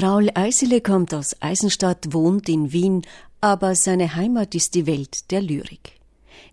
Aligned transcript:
Raul 0.00 0.30
Eisele 0.34 0.80
kommt 0.80 1.12
aus 1.12 1.36
Eisenstadt, 1.40 2.12
wohnt 2.12 2.48
in 2.48 2.72
Wien, 2.72 3.02
aber 3.40 3.74
seine 3.74 4.14
Heimat 4.14 4.54
ist 4.54 4.74
die 4.74 4.86
Welt 4.86 5.30
der 5.30 5.42
Lyrik. 5.42 6.00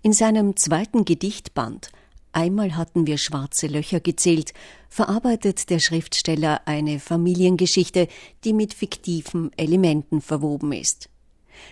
In 0.01 0.13
seinem 0.13 0.58
zweiten 0.58 1.05
Gedichtband 1.05 1.89
Einmal 2.31 2.75
hatten 2.75 3.07
wir 3.07 3.17
schwarze 3.17 3.67
Löcher 3.67 3.99
gezählt, 3.99 4.54
verarbeitet 4.88 5.70
der 5.70 5.79
Schriftsteller 5.79 6.62
eine 6.65 6.99
Familiengeschichte, 6.99 8.07
die 8.44 8.54
mit 8.54 8.73
fiktiven 8.73 9.52
Elementen 9.58 10.21
verwoben 10.21 10.71
ist. 10.71 11.10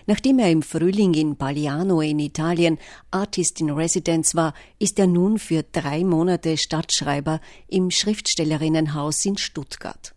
Nachdem 0.06 0.38
er 0.38 0.50
im 0.50 0.62
Frühling 0.62 1.14
in 1.14 1.36
Pagliano 1.36 2.00
in 2.00 2.18
Italien 2.18 2.78
Artist 3.10 3.60
in 3.60 3.70
Residence 3.70 4.34
war, 4.34 4.52
ist 4.78 4.98
er 4.98 5.06
nun 5.06 5.38
für 5.38 5.62
drei 5.62 6.04
Monate 6.04 6.56
Stadtschreiber 6.56 7.40
im 7.68 7.90
Schriftstellerinnenhaus 7.90 9.24
in 9.24 9.38
Stuttgart. 9.38 10.14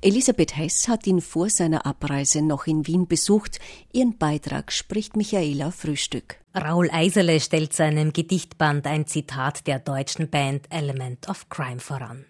Elisabeth 0.00 0.56
Hess 0.56 0.88
hat 0.88 1.06
ihn 1.06 1.20
vor 1.20 1.50
seiner 1.50 1.86
Abreise 1.86 2.42
noch 2.42 2.66
in 2.66 2.86
Wien 2.86 3.06
besucht. 3.06 3.58
Ihren 3.92 4.18
Beitrag 4.18 4.72
spricht 4.72 5.16
Michaela 5.16 5.70
Frühstück. 5.70 6.36
Raul 6.54 6.90
Eisele 6.90 7.40
stellt 7.40 7.72
seinem 7.72 8.12
Gedichtband 8.12 8.86
ein 8.86 9.06
Zitat 9.06 9.66
der 9.66 9.78
deutschen 9.78 10.30
Band 10.30 10.66
Element 10.70 11.28
of 11.28 11.48
Crime 11.48 11.80
voran. 11.80 12.24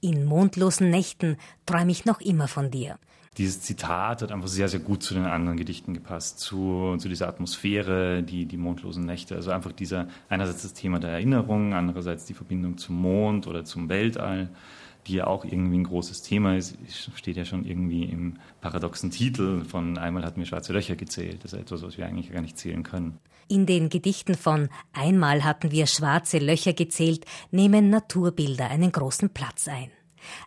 In 0.00 0.24
mondlosen 0.24 0.90
Nächten 0.90 1.36
träume 1.64 1.92
ich 1.92 2.04
noch 2.04 2.20
immer 2.20 2.48
von 2.48 2.70
dir. 2.70 2.98
Dieses 3.38 3.62
Zitat 3.62 4.20
hat 4.20 4.30
einfach 4.30 4.48
sehr, 4.48 4.68
sehr 4.68 4.80
gut 4.80 5.02
zu 5.02 5.14
den 5.14 5.24
anderen 5.24 5.56
Gedichten 5.56 5.94
gepasst, 5.94 6.38
zu, 6.38 6.96
zu 6.98 7.08
dieser 7.08 7.28
Atmosphäre, 7.28 8.22
die, 8.22 8.44
die 8.44 8.58
mondlosen 8.58 9.06
Nächte. 9.06 9.34
Also 9.36 9.52
einfach 9.52 9.72
dieser, 9.72 10.08
einerseits 10.28 10.62
das 10.62 10.74
Thema 10.74 11.00
der 11.00 11.10
Erinnerung, 11.10 11.72
andererseits 11.72 12.26
die 12.26 12.34
Verbindung 12.34 12.76
zum 12.76 12.96
Mond 13.00 13.46
oder 13.46 13.64
zum 13.64 13.88
Weltall 13.88 14.50
die 15.06 15.14
ja 15.14 15.26
auch 15.26 15.44
irgendwie 15.44 15.78
ein 15.78 15.84
großes 15.84 16.22
Thema 16.22 16.56
ist, 16.56 16.76
steht 17.16 17.36
ja 17.36 17.44
schon 17.44 17.64
irgendwie 17.64 18.04
im 18.04 18.34
paradoxen 18.60 19.10
Titel 19.10 19.64
von 19.64 19.98
einmal 19.98 20.24
hatten 20.24 20.40
wir 20.40 20.46
schwarze 20.46 20.72
Löcher 20.72 20.96
gezählt. 20.96 21.44
Das 21.44 21.52
ist 21.52 21.58
etwas, 21.58 21.82
was 21.82 21.98
wir 21.98 22.06
eigentlich 22.06 22.32
gar 22.32 22.40
nicht 22.40 22.58
zählen 22.58 22.82
können. 22.82 23.18
In 23.48 23.66
den 23.66 23.88
Gedichten 23.88 24.34
von 24.34 24.68
Einmal 24.92 25.44
hatten 25.44 25.72
wir 25.72 25.86
schwarze 25.86 26.38
Löcher 26.38 26.72
gezählt 26.72 27.26
nehmen 27.50 27.90
Naturbilder 27.90 28.70
einen 28.70 28.92
großen 28.92 29.30
Platz 29.30 29.68
ein. 29.68 29.90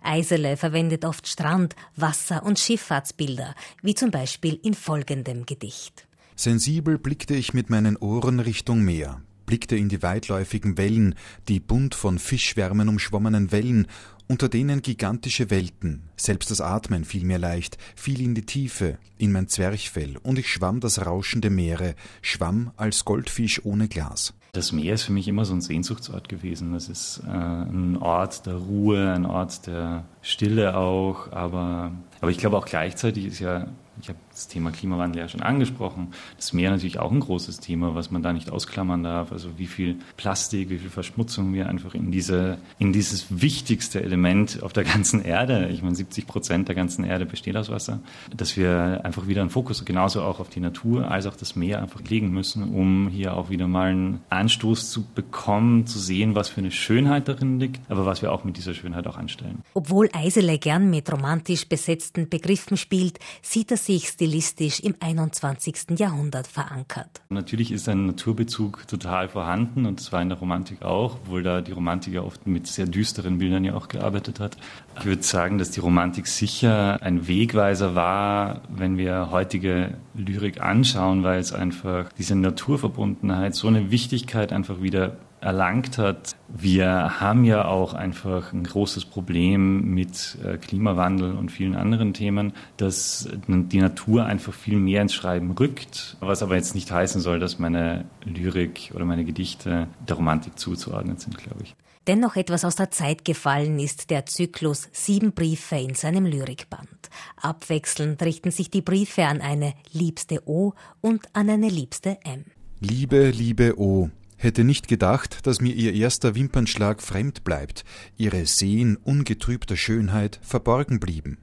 Eisele 0.02 0.58
verwendet 0.58 1.06
oft 1.06 1.28
Strand-, 1.28 1.76
Wasser- 1.96 2.44
und 2.44 2.60
Schifffahrtsbilder, 2.60 3.56
wie 3.82 3.96
zum 3.96 4.12
Beispiel 4.12 4.60
in 4.64 4.74
folgendem 4.74 5.46
Gedicht. 5.46 6.08
Sensibel 6.36 6.98
blickte 6.98 7.36
ich 7.36 7.54
mit 7.54 7.70
meinen 7.70 7.96
Ohren 7.98 8.40
Richtung 8.40 8.84
Meer, 8.84 9.22
blickte 9.46 9.76
in 9.76 9.90
die 9.90 10.04
weitläufigen 10.04 10.78
Wellen, 10.78 11.16
die 11.48 11.60
bunt 11.60 11.96
von 11.96 12.20
Fischschwärmen 12.20 12.90
umschwommenen 12.90 13.52
Wellen 13.52 13.88
unter 14.28 14.50
denen 14.50 14.82
gigantische 14.82 15.50
Welten, 15.50 16.10
selbst 16.18 16.50
das 16.50 16.60
Atmen 16.60 17.06
fiel 17.06 17.24
mir 17.24 17.38
leicht, 17.38 17.78
fiel 17.96 18.22
in 18.22 18.34
die 18.34 18.46
Tiefe, 18.46 18.98
in 19.18 19.32
mein 19.32 19.48
Zwerchfell, 19.48 20.18
und 20.24 20.40
ich 20.40 20.48
schwamm 20.48 20.80
das 20.80 21.06
rauschende 21.06 21.50
Meere, 21.50 21.96
schwamm 22.22 22.72
als 22.76 23.06
Goldfisch 23.06 23.64
ohne 23.64 23.88
Glas. 23.88 24.34
Das 24.56 24.72
Meer 24.72 24.94
ist 24.94 25.04
für 25.04 25.12
mich 25.12 25.28
immer 25.28 25.44
so 25.44 25.54
ein 25.54 25.60
Sehnsuchtsort 25.60 26.30
gewesen. 26.30 26.72
Das 26.72 26.88
ist 26.88 27.22
äh, 27.28 27.30
ein 27.30 27.98
Ort 27.98 28.46
der 28.46 28.56
Ruhe, 28.56 29.12
ein 29.12 29.26
Ort 29.26 29.68
der 29.68 30.06
Stille 30.22 30.78
auch, 30.78 31.32
aber, 31.32 31.92
aber 32.22 32.32
ich 32.32 32.38
glaube 32.38 32.58
auch 32.58 32.66
gleichzeitig 32.66 33.26
ist 33.26 33.40
ja 33.40 33.68
ich 34.02 34.10
habe 34.10 34.20
das 34.36 34.48
Thema 34.48 34.72
Klimawandel 34.72 35.22
ja 35.22 35.28
schon 35.30 35.42
angesprochen. 35.42 36.14
Das 36.36 36.54
Meer 36.54 36.72
natürlich 36.72 37.00
auch 37.00 37.12
ein 37.12 37.22
großes 37.22 37.62
Thema, 37.62 37.96
was 37.96 38.12
man 38.12 38.22
da 38.22 38.34
nicht 38.34 38.52
ausklammern 38.52 39.02
darf. 39.02 39.32
Also 39.32 39.58
wie 39.58 39.68
viel 39.68 39.98
Plastik, 40.18 40.70
wie 40.70 40.78
viel 40.78 40.90
Verschmutzung 40.90 41.54
wir 41.54 41.70
einfach 41.70 41.96
in 41.96 42.12
diese, 42.12 42.58
in 42.78 42.92
dieses 42.92 43.42
wichtigste 43.42 44.04
Element 44.04 44.62
auf 44.62 44.74
der 44.74 44.84
ganzen 44.84 45.24
Erde, 45.24 45.70
ich 45.70 45.82
meine 45.82 45.96
70 45.96 46.28
Prozent 46.28 46.68
der 46.68 46.76
ganzen 46.76 47.06
Erde 47.06 47.26
besteht 47.26 47.56
aus 47.56 47.70
Wasser, 47.70 48.00
dass 48.36 48.58
wir 48.58 49.02
einfach 49.04 49.28
wieder 49.28 49.42
einen 49.42 49.50
Fokus 49.50 49.86
genauso 49.86 50.22
auch 50.22 50.40
auf 50.40 50.50
die 50.50 50.60
Natur 50.60 51.10
als 51.10 51.26
auch 51.26 51.36
das 51.36 51.56
Meer 51.56 51.82
einfach 51.82 52.02
legen 52.02 52.32
müssen, 52.32 52.64
um 52.64 53.08
hier 53.08 53.38
auch 53.38 53.50
wieder 53.50 53.68
mal 53.68 53.92
einen 53.92 54.22
Anstoß 54.30 54.92
zu 54.92 55.06
bekommen, 55.16 55.88
zu 55.88 55.98
sehen, 56.00 56.36
was 56.36 56.50
für 56.50 56.60
eine 56.60 56.72
Schönheit 56.72 57.30
darin 57.30 57.60
liegt, 57.60 57.80
aber 57.90 58.06
was 58.06 58.22
wir 58.22 58.34
auch 58.34 58.44
mit 58.44 58.58
dieser 58.58 58.74
Schönheit 58.74 59.08
auch 59.08 59.18
anstellen. 59.18 59.62
Obwohl 59.74 60.10
Eisele 60.12 60.58
gern 60.58 60.90
mit 60.90 61.12
romantisch 61.12 61.68
besetzten 61.68 62.28
Begriffen 62.28 62.76
spielt, 62.76 63.20
sieht 63.42 63.72
das 63.72 63.86
sich 63.86 64.12
stilistisch 64.26 64.80
im 64.80 64.96
21. 65.00 66.00
Jahrhundert 66.00 66.48
verankert. 66.48 67.22
Natürlich 67.30 67.72
ist 67.72 67.88
ein 67.88 68.08
Naturbezug 68.08 68.88
total 68.88 69.30
vorhanden 69.30 69.86
und 69.86 70.02
zwar 70.02 70.24
in 70.24 70.30
der 70.30 70.40
Romantik 70.40 70.82
auch, 70.82 71.20
obwohl 71.22 71.44
da 71.44 71.62
die 71.62 71.74
Romantik 71.74 72.16
ja 72.16 72.24
oft 72.24 72.48
mit 72.48 72.66
sehr 72.66 72.88
düsteren 72.88 73.38
Bildern 73.38 73.64
ja 73.64 73.76
auch 73.76 73.88
gearbeitet 73.88 74.40
hat. 74.40 74.58
Ich 74.98 75.06
würde 75.06 75.22
sagen, 75.22 75.60
dass 75.60 75.70
die 75.70 75.80
Romantik 75.80 76.26
sicher 76.26 77.04
ein 77.04 77.28
Wegweiser 77.28 77.94
war, 77.94 78.62
wenn 78.70 78.98
wir 78.98 79.30
heutige 79.30 79.94
Lyrik 80.16 80.60
anschauen, 80.60 81.22
weil 81.22 81.40
es 81.40 81.54
einfach 81.54 82.10
diese 82.18 82.36
Naturverbundenheit, 82.36 83.54
so 83.54 83.68
eine 83.68 83.92
Wichtigkeit 83.92 84.52
einfach 84.52 84.82
wieder 84.82 85.18
erlangt 85.46 86.00
hat. 86.00 86.36
Wir 86.48 87.20
haben 87.20 87.46
ja 87.46 87.66
auch 87.66 87.94
einfach 87.94 88.52
ein 88.52 88.64
großes 88.64 89.06
Problem 89.06 89.94
mit 89.94 90.38
äh, 90.44 90.58
Klimawandel 90.58 91.34
und 91.34 91.52
vielen 91.52 91.76
anderen 91.76 92.14
Themen, 92.14 92.54
dass 92.78 93.30
die 93.48 93.80
Natur 93.80 94.26
einfach 94.26 94.54
viel 94.54 94.80
mehr 94.80 95.04
ins 95.04 95.14
Schreiben 95.14 95.52
rückt, 95.52 96.18
was 96.20 96.42
aber 96.42 96.56
jetzt 96.56 96.74
nicht 96.74 96.92
heißen 96.92 97.22
soll, 97.22 97.40
dass 97.40 97.60
meine 97.60 98.06
Lyrik 98.24 98.92
oder 98.96 99.06
meine 99.06 99.24
Gedichte 99.24 99.88
der 100.08 100.16
Romantik 100.16 100.58
zuzuordnen 100.58 101.18
sind, 101.18 101.38
glaube 101.38 101.62
ich. 101.64 101.76
Dennoch 102.08 102.36
etwas 102.36 102.66
aus 102.66 102.76
der 102.76 102.92
Zeit 102.92 103.24
gefallen 103.24 103.80
ist 103.80 104.10
der 104.10 104.26
Zyklus 104.26 104.90
Sieben 104.92 105.34
Briefe 105.34 105.76
in 105.76 105.96
seinem 105.96 106.26
Lyrikband. 106.26 107.10
Abwechselnd 107.42 108.22
richten 108.24 108.52
sich 108.52 108.70
die 108.70 108.82
Briefe 108.82 109.26
an 109.26 109.42
eine 109.42 109.74
liebste 109.92 110.48
O 110.48 110.74
und 111.02 111.24
an 111.34 111.50
eine 111.50 111.70
liebste 111.70 112.18
M. 112.24 112.46
Liebe, 112.80 113.30
liebe 113.30 113.80
O, 113.80 114.10
hätte 114.38 114.64
nicht 114.64 114.88
gedacht, 114.88 115.46
dass 115.48 115.62
mir 115.62 115.74
ihr 115.74 115.94
erster 115.94 116.36
Wimpernschlag 116.36 117.02
fremd 117.02 117.44
bleibt, 117.44 117.84
ihre 118.18 118.46
Seen 118.46 118.98
ungetrübter 118.98 119.78
Schönheit 119.78 120.40
verborgen 120.42 121.00
blieben. 121.00 121.38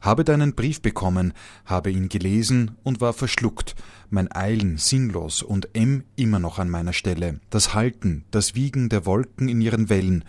Habe 0.00 0.24
deinen 0.24 0.54
Brief 0.54 0.80
bekommen, 0.80 1.32
habe 1.64 1.90
ihn 1.90 2.08
gelesen 2.08 2.72
und 2.82 3.00
war 3.00 3.12
verschluckt, 3.12 3.76
mein 4.10 4.30
Eilen 4.32 4.76
sinnlos 4.76 5.42
und 5.42 5.68
M 5.74 6.04
immer 6.16 6.38
noch 6.38 6.58
an 6.58 6.68
meiner 6.68 6.92
Stelle, 6.92 7.40
das 7.50 7.74
Halten, 7.74 8.24
das 8.30 8.54
Wiegen 8.54 8.88
der 8.88 9.06
Wolken 9.06 9.48
in 9.48 9.60
ihren 9.60 9.88
Wellen, 9.88 10.24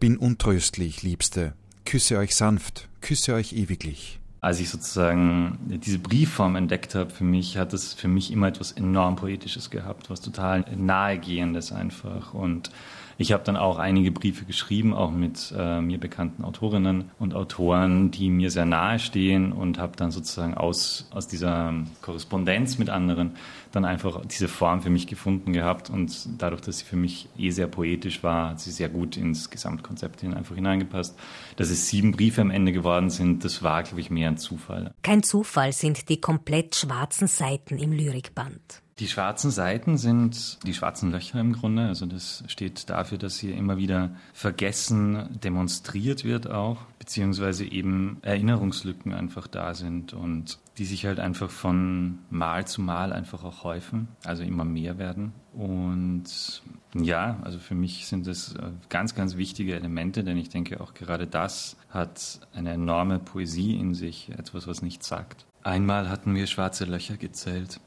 bin 0.00 0.18
untröstlich, 0.18 1.02
Liebste, 1.02 1.54
küsse 1.84 2.18
euch 2.18 2.34
sanft, 2.34 2.88
küsse 3.00 3.34
euch 3.34 3.54
ewiglich 3.54 4.20
als 4.44 4.60
ich 4.60 4.68
sozusagen 4.68 5.58
diese 5.64 5.98
Briefform 5.98 6.56
entdeckt 6.56 6.94
habe, 6.94 7.08
für 7.08 7.24
mich 7.24 7.56
hat 7.56 7.72
es 7.72 7.94
für 7.94 8.08
mich 8.08 8.30
immer 8.30 8.48
etwas 8.48 8.72
enorm 8.72 9.16
Poetisches 9.16 9.70
gehabt, 9.70 10.10
was 10.10 10.20
total 10.20 10.66
nahegehendes 10.76 11.72
einfach. 11.72 12.34
Und 12.34 12.70
ich 13.18 13.32
habe 13.32 13.44
dann 13.44 13.56
auch 13.56 13.78
einige 13.78 14.10
Briefe 14.10 14.44
geschrieben, 14.44 14.94
auch 14.94 15.10
mit 15.10 15.54
äh, 15.56 15.80
mir 15.80 15.98
bekannten 15.98 16.44
Autorinnen 16.44 17.10
und 17.18 17.34
Autoren, 17.34 18.10
die 18.10 18.30
mir 18.30 18.50
sehr 18.50 18.66
nahe 18.66 18.98
stehen 18.98 19.52
und 19.52 19.78
habe 19.78 19.96
dann 19.96 20.10
sozusagen 20.10 20.54
aus, 20.54 21.08
aus 21.12 21.28
dieser 21.28 21.74
Korrespondenz 22.02 22.78
mit 22.78 22.90
anderen 22.90 23.36
dann 23.72 23.84
einfach 23.84 24.24
diese 24.26 24.48
Form 24.48 24.82
für 24.82 24.90
mich 24.90 25.06
gefunden 25.06 25.52
gehabt 25.52 25.90
und 25.90 26.28
dadurch, 26.38 26.60
dass 26.60 26.78
sie 26.78 26.84
für 26.84 26.96
mich 26.96 27.28
eh 27.36 27.50
sehr 27.50 27.66
poetisch 27.66 28.22
war, 28.22 28.50
hat 28.50 28.60
sie 28.60 28.70
sehr 28.70 28.88
gut 28.88 29.16
ins 29.16 29.50
Gesamtkonzept 29.50 30.20
hin 30.20 30.34
einfach 30.34 30.54
hineingepasst. 30.54 31.18
Dass 31.56 31.70
es 31.70 31.88
sieben 31.88 32.12
Briefe 32.12 32.40
am 32.40 32.50
Ende 32.50 32.72
geworden 32.72 33.10
sind, 33.10 33.44
das 33.44 33.62
war, 33.62 33.82
glaube 33.82 34.00
ich, 34.00 34.10
mehr 34.10 34.28
ein 34.28 34.38
Zufall. 34.38 34.92
Kein 35.02 35.22
Zufall 35.22 35.72
sind 35.72 36.08
die 36.08 36.20
komplett 36.20 36.76
schwarzen 36.76 37.26
Seiten 37.26 37.78
im 37.78 37.92
Lyrikband. 37.92 38.83
Die 39.00 39.08
schwarzen 39.08 39.50
Seiten 39.50 39.98
sind 39.98 40.64
die 40.64 40.72
schwarzen 40.72 41.10
Löcher 41.10 41.40
im 41.40 41.52
Grunde. 41.52 41.86
Also 41.86 42.06
das 42.06 42.44
steht 42.46 42.88
dafür, 42.90 43.18
dass 43.18 43.38
hier 43.38 43.56
immer 43.56 43.76
wieder 43.76 44.10
Vergessen 44.32 45.28
demonstriert 45.42 46.24
wird 46.24 46.48
auch, 46.48 46.82
beziehungsweise 47.00 47.64
eben 47.64 48.18
Erinnerungslücken 48.22 49.12
einfach 49.12 49.48
da 49.48 49.74
sind 49.74 50.12
und 50.12 50.60
die 50.78 50.84
sich 50.84 51.06
halt 51.06 51.18
einfach 51.18 51.50
von 51.50 52.20
Mal 52.30 52.68
zu 52.68 52.82
Mal 52.82 53.12
einfach 53.12 53.42
auch 53.42 53.64
häufen, 53.64 54.08
also 54.24 54.44
immer 54.44 54.64
mehr 54.64 54.96
werden. 54.96 55.32
Und 55.52 56.62
ja, 56.94 57.38
also 57.42 57.58
für 57.58 57.74
mich 57.74 58.06
sind 58.06 58.28
das 58.28 58.54
äh, 58.54 58.70
ganz, 58.88 59.16
ganz 59.16 59.36
wichtige 59.36 59.74
Elemente, 59.74 60.22
denn 60.22 60.36
ich 60.36 60.48
denke 60.48 60.80
auch 60.80 60.94
gerade 60.94 61.26
das 61.26 61.76
hat 61.90 62.40
eine 62.52 62.72
enorme 62.72 63.18
Poesie 63.18 63.76
in 63.76 63.94
sich, 63.94 64.30
etwas, 64.30 64.68
was 64.68 64.82
nichts 64.82 65.08
sagt. 65.08 65.46
Einmal 65.64 66.08
hatten 66.08 66.34
wir 66.34 66.46
schwarze 66.46 66.84
Löcher 66.84 67.16
gezählt. 67.16 67.80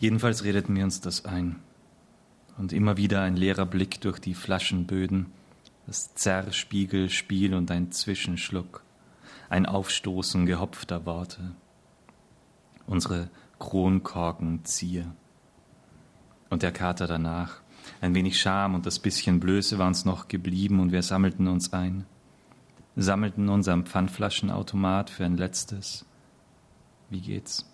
Jedenfalls 0.00 0.44
redeten 0.44 0.74
wir 0.74 0.84
uns 0.84 1.02
das 1.02 1.26
ein. 1.26 1.56
Und 2.56 2.72
immer 2.72 2.96
wieder 2.96 3.20
ein 3.20 3.36
leerer 3.36 3.66
Blick 3.66 4.00
durch 4.00 4.18
die 4.18 4.34
Flaschenböden, 4.34 5.26
das 5.86 6.14
Zerrspiegelspiel 6.14 7.54
und 7.54 7.70
ein 7.70 7.92
Zwischenschluck, 7.92 8.82
ein 9.50 9.66
Aufstoßen 9.66 10.46
gehopfter 10.46 11.04
Worte. 11.04 11.54
Unsere 12.86 13.28
Kronkorken 13.58 14.64
ziehe. 14.64 15.12
Und 16.48 16.62
der 16.62 16.72
Kater 16.72 17.06
danach. 17.06 17.60
Ein 18.00 18.14
wenig 18.14 18.40
Scham 18.40 18.74
und 18.74 18.86
das 18.86 18.98
bisschen 18.98 19.38
Blöße 19.38 19.78
war 19.78 19.86
uns 19.86 20.06
noch 20.06 20.28
geblieben 20.28 20.80
und 20.80 20.92
wir 20.92 21.02
sammelten 21.02 21.46
uns 21.46 21.74
ein. 21.74 22.06
sammelten 22.96 23.50
uns 23.50 23.68
am 23.68 23.84
Pfandflaschenautomat 23.84 25.10
für 25.10 25.26
ein 25.26 25.36
letztes. 25.36 26.06
Wie 27.10 27.20
geht's? 27.20 27.69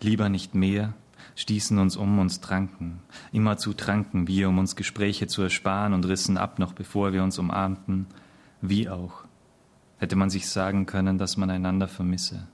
Lieber 0.00 0.28
nicht 0.28 0.54
mehr, 0.54 0.94
stießen 1.34 1.78
uns 1.78 1.96
um 1.96 2.18
uns 2.18 2.40
tranken. 2.40 3.00
Immerzu 3.32 3.72
tranken 3.72 4.26
wir, 4.26 4.48
um 4.48 4.58
uns 4.58 4.76
Gespräche 4.76 5.26
zu 5.26 5.42
ersparen 5.42 5.92
und 5.92 6.06
rissen 6.06 6.38
ab, 6.38 6.58
noch 6.58 6.72
bevor 6.72 7.12
wir 7.12 7.22
uns 7.22 7.38
umarmten. 7.38 8.06
Wie 8.60 8.88
auch. 8.88 9.24
Hätte 9.98 10.16
man 10.16 10.30
sich 10.30 10.48
sagen 10.48 10.86
können, 10.86 11.18
dass 11.18 11.36
man 11.36 11.50
einander 11.50 11.88
vermisse. 11.88 12.48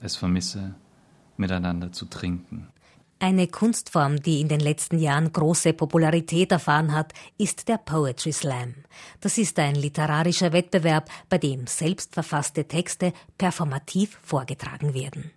Es 0.00 0.16
vermisse, 0.16 0.74
miteinander 1.36 1.92
zu 1.92 2.06
trinken. 2.06 2.68
Eine 3.18 3.48
Kunstform, 3.48 4.20
die 4.20 4.42
in 4.42 4.48
den 4.48 4.60
letzten 4.60 4.98
Jahren 4.98 5.32
große 5.32 5.72
Popularität 5.72 6.52
erfahren 6.52 6.92
hat, 6.92 7.14
ist 7.38 7.66
der 7.66 7.78
Poetry 7.78 8.32
Slam. 8.32 8.74
Das 9.20 9.38
ist 9.38 9.58
ein 9.58 9.74
literarischer 9.74 10.52
Wettbewerb, 10.52 11.08
bei 11.30 11.38
dem 11.38 11.66
selbstverfasste 11.66 12.68
Texte 12.68 13.14
performativ 13.38 14.18
vorgetragen 14.22 14.92
werden. 14.92 15.30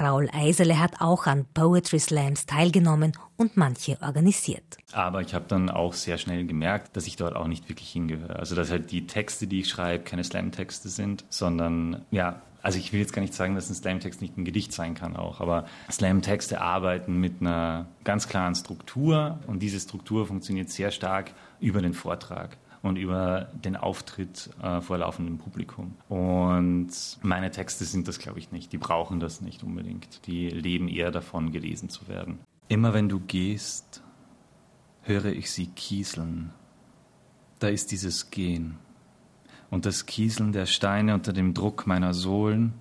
Raul 0.00 0.28
Eisele 0.32 0.78
hat 0.78 1.00
auch 1.00 1.26
an 1.26 1.46
Poetry 1.52 1.98
Slams 1.98 2.46
teilgenommen 2.46 3.12
und 3.36 3.56
manche 3.56 4.00
organisiert. 4.02 4.78
Aber 4.92 5.20
ich 5.20 5.34
habe 5.34 5.46
dann 5.48 5.68
auch 5.68 5.94
sehr 5.94 6.18
schnell 6.18 6.46
gemerkt, 6.46 6.96
dass 6.96 7.06
ich 7.06 7.16
dort 7.16 7.34
auch 7.34 7.48
nicht 7.48 7.68
wirklich 7.68 7.90
hingehöre. 7.90 8.36
Also 8.36 8.54
dass 8.54 8.70
halt 8.70 8.92
die 8.92 9.06
Texte, 9.06 9.46
die 9.46 9.60
ich 9.60 9.68
schreibe, 9.68 10.04
keine 10.04 10.22
Slam-Texte 10.22 10.88
sind, 10.88 11.24
sondern 11.28 12.04
ja, 12.10 12.40
also 12.62 12.78
ich 12.78 12.92
will 12.92 13.00
jetzt 13.00 13.12
gar 13.12 13.22
nicht 13.22 13.34
sagen, 13.34 13.54
dass 13.54 13.70
ein 13.70 13.74
Slam-Text 13.74 14.20
nicht 14.20 14.36
ein 14.36 14.44
Gedicht 14.44 14.72
sein 14.72 14.94
kann 14.94 15.16
auch, 15.16 15.40
aber 15.40 15.66
Slam-Texte 15.90 16.60
arbeiten 16.60 17.18
mit 17.18 17.40
einer 17.40 17.88
ganz 18.04 18.28
klaren 18.28 18.54
Struktur 18.54 19.38
und 19.46 19.60
diese 19.60 19.80
Struktur 19.80 20.26
funktioniert 20.26 20.70
sehr 20.70 20.90
stark 20.90 21.32
über 21.58 21.80
den 21.80 21.94
Vortrag 21.94 22.58
und 22.82 22.96
über 22.96 23.48
den 23.52 23.76
Auftritt 23.76 24.50
äh, 24.62 24.80
vor 24.80 24.98
laufendem 24.98 25.38
Publikum. 25.38 25.94
Und 26.08 26.90
meine 27.22 27.50
Texte 27.50 27.84
sind 27.84 28.08
das, 28.08 28.18
glaube 28.18 28.38
ich, 28.38 28.52
nicht. 28.52 28.72
Die 28.72 28.78
brauchen 28.78 29.20
das 29.20 29.40
nicht 29.40 29.62
unbedingt. 29.62 30.26
Die 30.26 30.48
leben 30.48 30.88
eher 30.88 31.10
davon, 31.10 31.52
gelesen 31.52 31.88
zu 31.90 32.08
werden. 32.08 32.38
Immer 32.68 32.94
wenn 32.94 33.08
du 33.08 33.20
gehst, 33.20 34.02
höre 35.02 35.26
ich 35.26 35.50
sie 35.50 35.66
kieseln. 35.66 36.52
Da 37.58 37.68
ist 37.68 37.92
dieses 37.92 38.30
Gehen 38.30 38.78
und 39.70 39.86
das 39.86 40.06
Kieseln 40.06 40.52
der 40.52 40.66
Steine 40.66 41.14
unter 41.14 41.32
dem 41.32 41.54
Druck 41.54 41.86
meiner 41.86 42.12
Sohlen, 42.12 42.74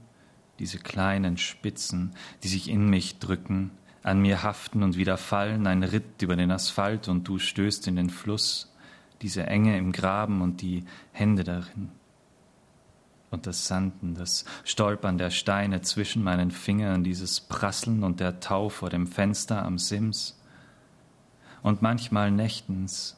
diese 0.58 0.80
kleinen 0.80 1.38
Spitzen, 1.38 2.12
die 2.44 2.50
sich 2.50 2.70
in 2.70 2.90
mich 2.90 3.20
drücken, 3.20 3.72
an 4.04 4.22
mir 4.22 4.44
haften 4.44 4.84
und 4.84 4.98
wieder 4.98 5.18
fallen, 5.18 5.68
ein 5.68 5.84
Ritt 5.84 6.22
über 6.22 6.36
den 6.36 6.52
Asphalt 6.52 7.08
und 7.08 7.28
du 7.28 7.38
stößt 7.38 7.88
in 7.88 7.96
den 7.96 8.10
Fluss, 8.10 8.74
diese 9.22 9.46
Enge 9.46 9.78
im 9.78 9.92
Graben 9.92 10.42
und 10.42 10.62
die 10.62 10.86
Hände 11.12 11.44
darin. 11.44 11.90
Und 13.32 13.46
das 13.46 13.68
Sanden, 13.68 14.16
das 14.16 14.46
Stolpern 14.64 15.18
der 15.18 15.30
Steine 15.30 15.82
zwischen 15.82 16.24
meinen 16.24 16.52
Fingern, 16.52 17.04
dieses 17.04 17.42
Prasseln 17.42 18.04
und 18.04 18.20
der 18.20 18.40
Tau 18.40 18.70
vor 18.70 18.90
dem 18.90 19.06
Fenster 19.06 19.64
am 19.64 19.78
Sims. 19.78 20.40
Und 21.62 21.82
manchmal 21.82 22.32
nächtens 22.32 23.18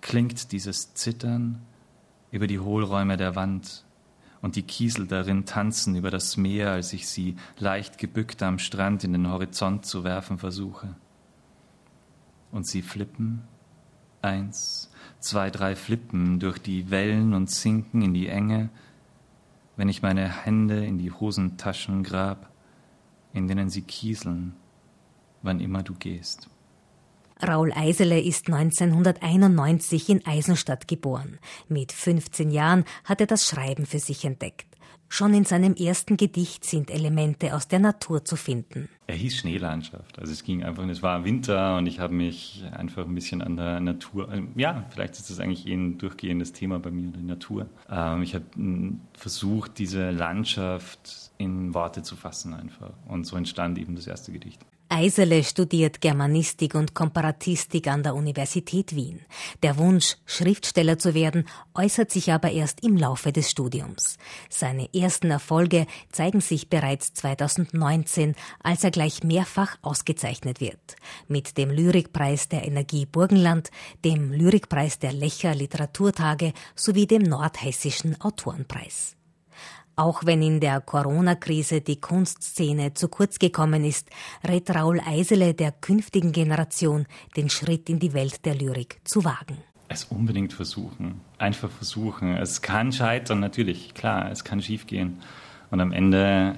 klingt 0.00 0.52
dieses 0.52 0.94
Zittern 0.94 1.60
über 2.30 2.46
die 2.46 2.60
Hohlräume 2.60 3.16
der 3.16 3.34
Wand, 3.34 3.84
und 4.42 4.56
die 4.56 4.62
Kiesel 4.62 5.06
darin 5.06 5.44
tanzen 5.44 5.96
über 5.96 6.10
das 6.10 6.36
Meer, 6.36 6.70
als 6.70 6.92
ich 6.92 7.08
sie 7.08 7.36
leicht 7.58 7.98
gebückt 7.98 8.42
am 8.42 8.58
Strand 8.58 9.04
in 9.04 9.12
den 9.12 9.28
Horizont 9.28 9.84
zu 9.84 10.02
werfen 10.04 10.38
versuche. 10.38 10.94
Und 12.50 12.66
sie 12.66 12.82
flippen, 12.82 13.42
eins, 14.22 14.90
zwei, 15.18 15.50
drei 15.50 15.76
Flippen 15.76 16.40
durch 16.40 16.58
die 16.58 16.90
Wellen 16.90 17.34
und 17.34 17.50
sinken 17.50 18.02
in 18.02 18.14
die 18.14 18.28
Enge, 18.28 18.70
wenn 19.76 19.88
ich 19.88 20.02
meine 20.02 20.44
Hände 20.44 20.84
in 20.84 20.98
die 20.98 21.10
Hosentaschen 21.10 22.02
grab, 22.02 22.50
in 23.32 23.48
denen 23.48 23.70
sie 23.70 23.82
kieseln, 23.82 24.54
wann 25.42 25.60
immer 25.60 25.82
du 25.82 25.94
gehst. 25.94 26.48
Raul 27.42 27.72
Eisele 27.72 28.20
ist 28.20 28.48
1991 28.48 30.10
in 30.10 30.26
Eisenstadt 30.26 30.88
geboren. 30.88 31.38
Mit 31.68 31.92
15 31.92 32.50
Jahren 32.50 32.84
hat 33.04 33.20
er 33.20 33.26
das 33.26 33.46
Schreiben 33.46 33.86
für 33.86 33.98
sich 33.98 34.24
entdeckt. 34.24 34.69
Schon 35.12 35.34
in 35.34 35.44
seinem 35.44 35.74
ersten 35.74 36.16
Gedicht 36.16 36.64
sind 36.64 36.88
Elemente 36.88 37.56
aus 37.56 37.66
der 37.66 37.80
Natur 37.80 38.24
zu 38.24 38.36
finden. 38.36 38.88
Er 39.08 39.16
hieß 39.16 39.38
Schneelandschaft. 39.38 40.20
Also 40.20 40.32
es 40.32 40.44
ging 40.44 40.62
einfach, 40.62 40.86
es 40.88 41.02
war 41.02 41.24
Winter 41.24 41.78
und 41.78 41.88
ich 41.88 41.98
habe 41.98 42.14
mich 42.14 42.62
einfach 42.70 43.06
ein 43.06 43.14
bisschen 43.16 43.42
an 43.42 43.56
der 43.56 43.80
Natur, 43.80 44.32
äh, 44.32 44.42
ja, 44.54 44.84
vielleicht 44.90 45.14
ist 45.14 45.28
das 45.28 45.40
eigentlich 45.40 45.66
eh 45.66 45.74
ein 45.74 45.98
durchgehendes 45.98 46.52
Thema 46.52 46.78
bei 46.78 46.92
mir, 46.92 47.10
die 47.10 47.24
Natur. 47.24 47.66
Ähm, 47.90 48.22
ich 48.22 48.36
habe 48.36 48.44
versucht, 49.14 49.80
diese 49.80 50.12
Landschaft 50.12 51.32
in 51.38 51.74
Worte 51.74 52.04
zu 52.04 52.14
fassen 52.14 52.54
einfach. 52.54 52.92
Und 53.08 53.24
so 53.24 53.36
entstand 53.36 53.78
eben 53.78 53.96
das 53.96 54.06
erste 54.06 54.30
Gedicht. 54.30 54.64
Eisele 54.92 55.44
studiert 55.44 56.00
Germanistik 56.00 56.74
und 56.74 56.94
Komparatistik 56.94 57.86
an 57.86 58.02
der 58.02 58.16
Universität 58.16 58.96
Wien. 58.96 59.20
Der 59.62 59.78
Wunsch, 59.78 60.16
Schriftsteller 60.26 60.98
zu 60.98 61.14
werden, 61.14 61.46
äußert 61.76 62.10
sich 62.10 62.32
aber 62.32 62.50
erst 62.50 62.82
im 62.82 62.96
Laufe 62.96 63.30
des 63.30 63.48
Studiums. 63.48 64.18
Seine 64.48 64.92
ersten 64.92 65.30
Erfolge 65.30 65.86
zeigen 66.10 66.40
sich 66.40 66.70
bereits 66.70 67.14
2019, 67.14 68.34
als 68.64 68.82
er 68.82 68.90
gleich 68.90 69.22
mehrfach 69.22 69.76
ausgezeichnet 69.80 70.60
wird. 70.60 70.96
Mit 71.28 71.56
dem 71.56 71.70
Lyrikpreis 71.70 72.48
der 72.48 72.66
Energie 72.66 73.06
Burgenland, 73.06 73.70
dem 74.04 74.32
Lyrikpreis 74.32 74.98
der 74.98 75.12
Lecher 75.12 75.54
Literaturtage 75.54 76.52
sowie 76.74 77.06
dem 77.06 77.22
Nordhessischen 77.22 78.20
Autorenpreis. 78.20 79.14
Auch 80.00 80.24
wenn 80.24 80.40
in 80.40 80.60
der 80.60 80.80
Corona-Krise 80.80 81.82
die 81.82 82.00
Kunstszene 82.00 82.94
zu 82.94 83.08
kurz 83.08 83.38
gekommen 83.38 83.84
ist, 83.84 84.08
rät 84.42 84.74
Raul 84.74 84.98
Eisele 84.98 85.52
der 85.52 85.72
künftigen 85.72 86.32
Generation, 86.32 87.04
den 87.36 87.50
Schritt 87.50 87.90
in 87.90 87.98
die 87.98 88.14
Welt 88.14 88.46
der 88.46 88.54
Lyrik 88.54 89.02
zu 89.04 89.24
wagen. 89.24 89.58
Es 89.88 90.04
unbedingt 90.04 90.54
versuchen. 90.54 91.20
Einfach 91.36 91.68
versuchen. 91.68 92.34
Es 92.34 92.62
kann 92.62 92.92
scheitern, 92.92 93.40
natürlich, 93.40 93.92
klar, 93.92 94.30
es 94.32 94.42
kann 94.42 94.62
schiefgehen. 94.62 95.20
Und 95.70 95.80
am 95.80 95.92
Ende 95.92 96.56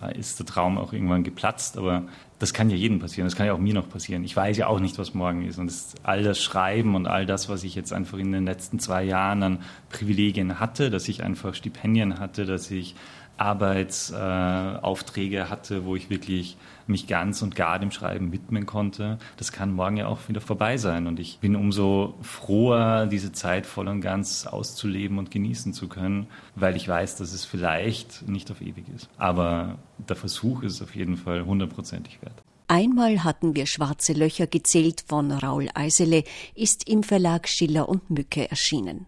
äh, 0.00 0.18
ist 0.18 0.38
der 0.38 0.46
Traum 0.46 0.78
auch 0.78 0.92
irgendwann 0.92 1.22
geplatzt, 1.22 1.76
aber 1.76 2.04
das 2.38 2.54
kann 2.54 2.70
ja 2.70 2.76
jedem 2.76 2.98
passieren, 2.98 3.26
das 3.26 3.36
kann 3.36 3.46
ja 3.46 3.52
auch 3.52 3.58
mir 3.58 3.74
noch 3.74 3.88
passieren. 3.88 4.24
Ich 4.24 4.34
weiß 4.34 4.56
ja 4.56 4.66
auch 4.66 4.80
nicht, 4.80 4.98
was 4.98 5.14
morgen 5.14 5.46
ist. 5.46 5.58
Und 5.58 5.66
das, 5.66 5.94
all 6.02 6.22
das 6.22 6.42
Schreiben 6.42 6.94
und 6.94 7.06
all 7.06 7.26
das, 7.26 7.48
was 7.48 7.62
ich 7.62 7.74
jetzt 7.74 7.92
einfach 7.92 8.18
in 8.18 8.32
den 8.32 8.44
letzten 8.44 8.78
zwei 8.78 9.04
Jahren 9.04 9.42
an 9.42 9.58
Privilegien 9.90 10.60
hatte, 10.60 10.90
dass 10.90 11.08
ich 11.08 11.22
einfach 11.22 11.54
Stipendien 11.54 12.18
hatte, 12.18 12.46
dass 12.46 12.70
ich 12.70 12.96
Arbeitsaufträge 13.36 15.38
äh, 15.38 15.44
hatte, 15.44 15.84
wo 15.84 15.96
ich 15.96 16.10
wirklich 16.10 16.56
mich 16.86 17.06
ganz 17.06 17.42
und 17.42 17.56
gar 17.56 17.78
dem 17.78 17.90
Schreiben 17.90 18.32
widmen 18.32 18.66
konnte. 18.66 19.18
Das 19.36 19.52
kann 19.52 19.72
morgen 19.72 19.96
ja 19.96 20.06
auch 20.06 20.28
wieder 20.28 20.40
vorbei 20.40 20.76
sein. 20.76 21.06
Und 21.06 21.18
ich 21.18 21.38
bin 21.38 21.56
umso 21.56 22.14
froher, 22.22 23.06
diese 23.06 23.32
Zeit 23.32 23.66
voll 23.66 23.88
und 23.88 24.00
ganz 24.00 24.46
auszuleben 24.46 25.18
und 25.18 25.30
genießen 25.30 25.72
zu 25.72 25.88
können, 25.88 26.26
weil 26.54 26.76
ich 26.76 26.86
weiß, 26.86 27.16
dass 27.16 27.32
es 27.32 27.44
vielleicht 27.44 28.28
nicht 28.28 28.50
auf 28.50 28.60
ewig 28.60 28.84
ist. 28.94 29.08
Aber 29.16 29.78
der 29.98 30.16
Versuch 30.16 30.62
ist 30.62 30.82
auf 30.82 30.94
jeden 30.94 31.16
Fall 31.16 31.44
hundertprozentig 31.44 32.20
wert. 32.22 32.42
Einmal 32.66 33.24
hatten 33.24 33.54
wir 33.54 33.66
schwarze 33.66 34.14
Löcher 34.14 34.46
gezählt 34.46 35.04
von 35.06 35.30
Raul 35.30 35.68
Eisele, 35.74 36.24
ist 36.54 36.88
im 36.88 37.02
Verlag 37.02 37.46
Schiller 37.46 37.88
und 37.88 38.10
Mücke 38.10 38.50
erschienen. 38.50 39.06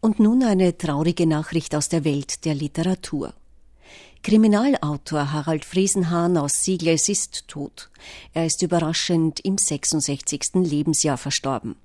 Und 0.00 0.18
nun 0.18 0.42
eine 0.42 0.78
traurige 0.78 1.26
Nachricht 1.26 1.74
aus 1.74 1.90
der 1.90 2.04
Welt 2.04 2.44
der 2.46 2.54
Literatur. 2.54 3.34
Kriminalautor 4.22 5.32
Harald 5.32 5.64
Friesenhahn 5.64 6.36
aus 6.36 6.64
Siegles 6.64 7.08
ist 7.08 7.48
tot. 7.48 7.90
Er 8.32 8.46
ist 8.46 8.62
überraschend 8.62 9.40
im 9.40 9.58
66. 9.58 10.54
Lebensjahr 10.54 11.18
verstorben. 11.18 11.76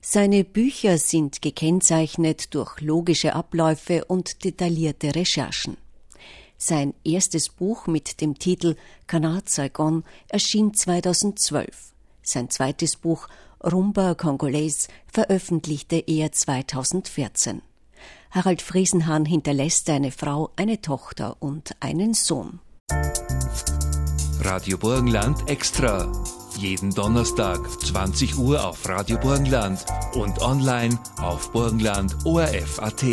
Seine 0.00 0.44
Bücher 0.44 0.98
sind 0.98 1.42
gekennzeichnet 1.42 2.54
durch 2.54 2.80
logische 2.80 3.34
Abläufe 3.34 4.04
und 4.04 4.44
detaillierte 4.44 5.14
Recherchen. 5.14 5.76
Sein 6.58 6.94
erstes 7.04 7.48
Buch 7.48 7.86
mit 7.86 8.20
dem 8.20 8.38
Titel 8.38 8.76
Kanat 9.06 9.48
Saigon 9.48 10.04
erschien 10.28 10.74
2012. 10.74 11.92
Sein 12.22 12.50
zweites 12.50 12.96
Buch 12.96 13.28
Rumba 13.64 14.14
Congolese 14.14 14.88
veröffentlichte 15.12 15.96
er 16.06 16.32
2014. 16.32 17.62
Harald 18.30 18.62
Friesenhahn 18.62 19.24
hinterlässt 19.24 19.88
eine 19.90 20.10
Frau, 20.10 20.50
eine 20.56 20.80
Tochter 20.80 21.36
und 21.40 21.74
einen 21.80 22.14
Sohn. 22.14 22.60
Radio 24.40 24.78
Burgenland 24.78 25.48
extra. 25.48 26.12
Jeden 26.58 26.90
Donnerstag 26.94 27.58
20 27.80 28.38
Uhr 28.38 28.64
auf 28.66 28.88
Radio 28.88 29.18
Burgenland 29.18 29.84
und 30.14 30.40
online 30.40 30.98
auf 31.18 31.50
Burgenland 31.52 32.14
ORF.at. 32.24 33.04